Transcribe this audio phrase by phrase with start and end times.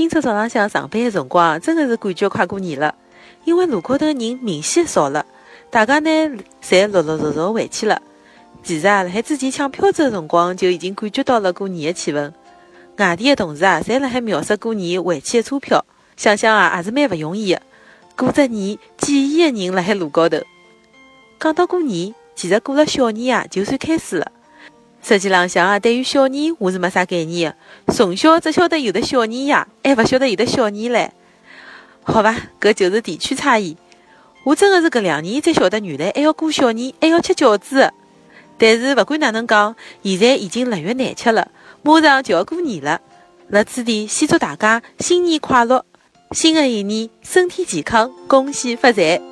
[0.00, 2.94] 今朝早浪向上班的辰光，真的是感觉快过年了，
[3.44, 5.26] 因为路高头人明显少了，
[5.68, 6.10] 大家呢
[6.64, 8.00] 侪陆陆续续回去了。
[8.62, 12.32] 其实啊，辣海之前抢票子的辰光，就已经感觉到了过年的气氛。
[12.96, 15.84] 外地的同事啊，侪辣海描述过年回去的车票，
[16.16, 17.60] 想想啊，也是蛮勿容易的。
[18.16, 20.38] 过只年，几亿的人辣海路高头。
[21.38, 24.32] 讲到过年，其实过了小年啊，就算开始了。
[25.02, 27.50] 实际浪向啊，对于小年我是没啥概念
[27.86, 29.54] 的，从小只晓得有的小年夜，
[29.84, 31.10] 还勿晓得有的小年唻。
[32.02, 33.76] 好吧，搿就是地区差异。
[34.44, 37.92] 我真的是搿两年才晓得，原来还要过小年，还要吃饺子。
[38.58, 41.48] 但是勿管哪能讲，现在已经腊月廿七了，
[41.82, 43.00] 马上就要过年了。
[43.48, 45.84] 辣此地，先祝大家新年快乐，
[46.32, 49.29] 新的一年身体健康，恭喜发财。